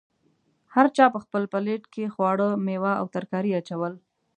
[0.73, 3.93] هر چا په خپل پلیټ کې خواړه، میوه او ترکاري اچول.